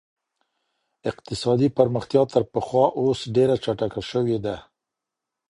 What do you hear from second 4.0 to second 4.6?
سوې ده.